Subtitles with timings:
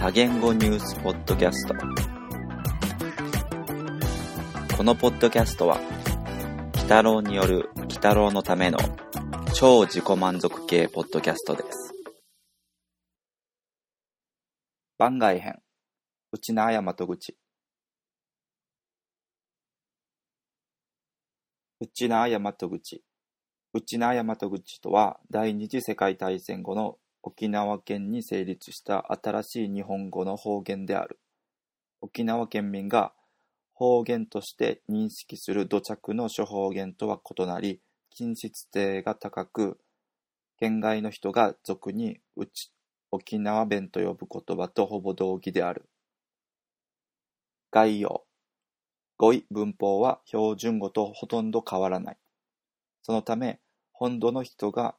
[0.00, 1.74] 多言語ニュースポッドキャスト。
[4.74, 5.78] このポッドキャストは
[6.72, 8.78] 鬼太郎による鬼太郎のための
[9.52, 11.92] 超自己満足系ポッドキャストです。
[14.96, 15.60] 番外編
[16.32, 17.36] 内縄大和口
[21.78, 23.02] 内縄大和口
[23.74, 31.18] 内縄大和口とは第二次世界大戦後の沖縄県に成立した新しい日本語の方言である。
[32.00, 33.12] 沖縄県民が
[33.74, 37.80] 方言として認識する土着の諸方言とは異なり、
[38.10, 39.78] 近似性が高く、
[40.58, 42.70] 県外の人が俗にうち
[43.10, 45.88] 沖縄弁と呼ぶ言葉とほぼ同義である。
[47.70, 48.24] 概要。
[49.16, 52.16] 語彙文法は標準語とほとんど変わらない。
[53.02, 53.60] そのため、
[53.92, 54.94] 本土の人が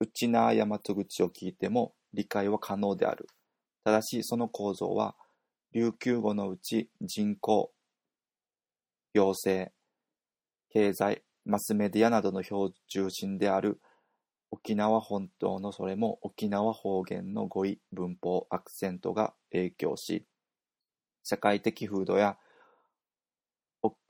[0.00, 3.26] 内縄大和口を聞いても理解は可能である。
[3.84, 5.16] ただし、その構造は、
[5.72, 7.72] 琉球語のうち人口、
[9.14, 9.72] 行政、
[10.70, 13.80] 経済、マスメディアなどの標中心である
[14.50, 20.24] 沖縄本島のそれも沖縄方言の語彙、文法、アクセントが影響し、
[21.22, 22.38] 社会的風土や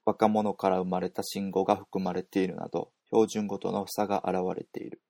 [0.05, 5.03] 若者から生まれた信号が含まれているなど、標準語との差が現れている。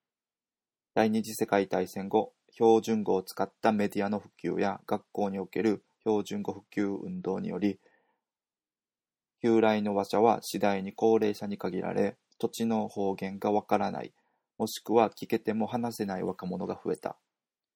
[0.98, 7.78] 第二次世界大戦後、標準語を使ったメディアの普及や学校における標準語普及運動により、
[9.40, 14.12] 旧来の話者は次第に高齢者に限られ、土地の方言がわからない、
[14.58, 17.16] もしくは聞けても話せない若者が増えた。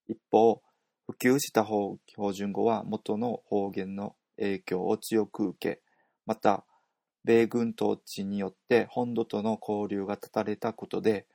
[0.08, 0.60] 一方、
[1.06, 5.80] 普及した標準語は元の方言の影響を強く受け、
[6.26, 6.64] また、
[7.22, 11.28] 米軍統治によって本土との交流が断たれたことで、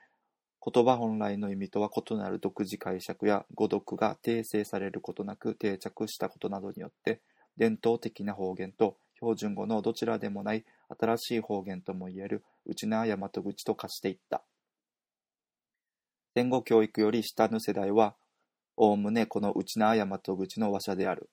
[0.65, 7.21] 言葉本来の意味とは異なる独自解釈や語読が訂正されることなく定着したことなどによって
[7.57, 10.63] 伝統的な方言と標準語のどちらでもない
[10.99, 14.43] 新しい方言ともいえる内縄大和口と化していった。
[16.35, 18.15] 戦後教育より下の世代は、
[18.75, 21.29] おおむねこの内縄大和口の話者である。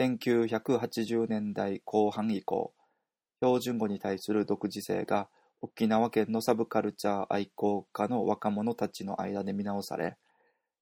[0.00, 2.74] 1980年代後半以降、
[3.40, 5.28] 標準語に対する独自性が
[5.60, 10.16] 沖縄県のサブカルチャー愛好家の若者たちの間で見直され、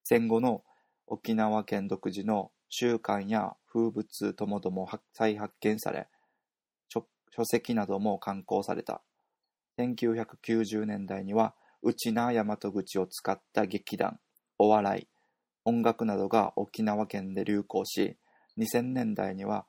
[0.04, 0.62] 戦後の
[1.06, 6.08] 沖縄県独自の習慣や風物ともども再発見され、
[6.88, 9.02] 書籍なども刊行された。
[9.78, 14.18] 1990年代には、内縄大和口を使った劇団、
[14.58, 15.08] お笑い、
[15.66, 18.16] 音楽などが沖縄県で流行し、
[18.58, 19.66] 2000年代には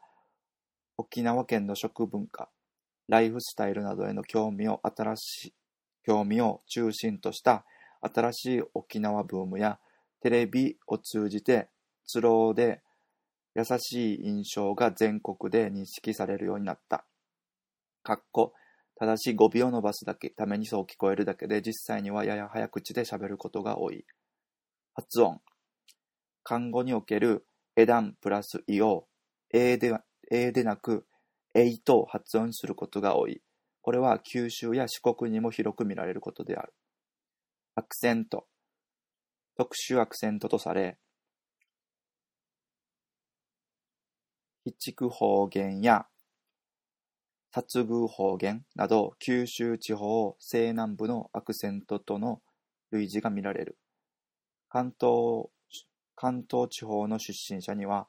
[0.98, 2.50] 沖縄県の食文化、
[3.08, 5.54] ライフスタイルなどへの興味を新しい、
[6.04, 7.66] 興味を中心とした
[8.02, 9.80] 新しい沖縄ブームや
[10.22, 11.70] テレビを通じて、
[12.06, 12.82] スローで
[13.56, 17.06] 優しい印象が全国で認識されるようになった。
[18.04, 18.54] かっこ、
[19.00, 24.06] ただし語尾を伸ばすだけ、ためにそう聞こえるだけで、実際にはやや早口で喋ることが多い。
[24.94, 25.42] 発音。
[26.44, 29.08] 漢語におけるエダンプラスイを、
[29.52, 29.98] A で、
[30.32, 31.07] A でなく、
[31.60, 33.42] えいと発音することが多い。
[33.82, 36.72] これは九州や四国にも広く見られることである。
[37.74, 38.46] アクセント。
[39.58, 41.00] 特殊アクセントとされ、
[44.66, 46.06] 非畜方言や
[47.52, 52.40] 殺宮方言など九州地方西南部のアクセントとの
[52.92, 53.80] 類似が見られる。
[54.70, 55.48] 関東
[56.16, 58.08] 関東地方の出身者には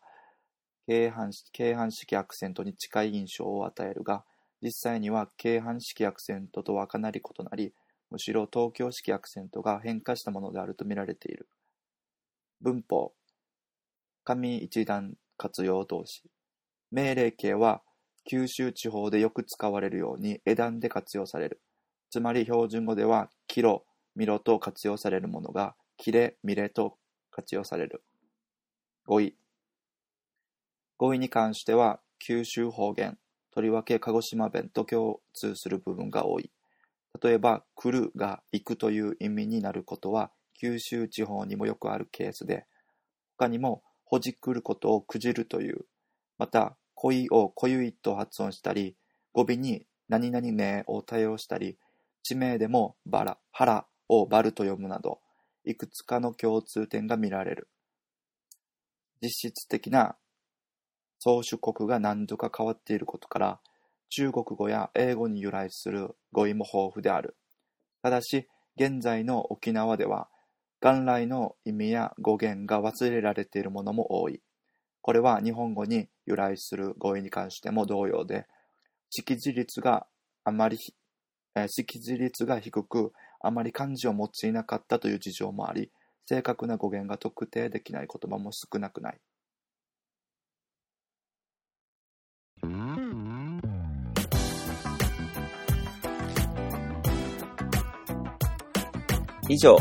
[0.89, 4.25] 京阪京阪式アクセントに近い印象を与えるが、
[4.63, 7.75] 実際には京阪式アクセントとはかなり異なり、
[8.11, 11.47] むしろ東京式アクセントが変化したものであると見られている。
[12.63, 13.13] 文法
[14.25, 16.23] 紙一段活用動詞
[16.91, 17.83] 命令形は
[18.25, 21.61] 九州地方でよく使われるように枝段で活用される。
[22.09, 23.85] つまり標準語では、キロ、
[24.17, 26.97] ミロと活用されるものが、キレ、ミレと
[27.31, 28.03] 活用される。
[29.07, 29.35] 語彙
[30.99, 33.17] 語彙に関しては九州方言、
[33.53, 36.51] とりわけ鹿児島弁と共通する部分が多い。
[37.23, 40.31] 例えば、来るが行くという意味になることは
[40.61, 42.67] 九州地方にもよくあるケースで、
[43.37, 45.87] 他にも、ほじくることをくじるという、
[46.37, 48.97] また、恋をこゆいと発音したり、
[49.33, 51.79] 語尾に何々名を多用したり、
[52.25, 55.21] 地名でもバラ、ハラをバルと読むなど、
[55.65, 57.69] いくつかの共通点が見られる。
[59.23, 60.17] 実質的な
[61.19, 63.61] 宗主国が何度か変わっていることから、
[64.11, 67.37] 中国語や英語に由来する語彙も豊富である。
[68.03, 70.29] ただし、現在の沖縄では、
[70.81, 74.41] 元来の意味や語源が忘れられているものも多い。
[75.03, 78.47] これは日本語に由来する語彙に関しても同様で、
[79.11, 80.07] 識字率が
[80.45, 80.79] あまり、
[81.67, 85.91] 識字率が低く、あまり漢字を用いなかったという事情もあり、
[86.27, 89.21] 正確な語源が特定できない言葉も少なくない。
[99.49, 99.77] 以上、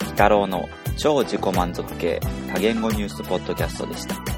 [0.00, 2.20] 鬼太郎の超自己満足系
[2.52, 4.29] 多言語ニュースポッドキャストでした。